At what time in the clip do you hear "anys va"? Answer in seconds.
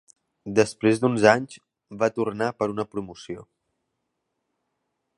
1.33-2.09